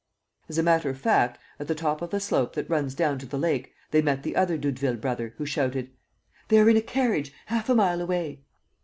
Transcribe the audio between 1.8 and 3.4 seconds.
of the slope that runs down to the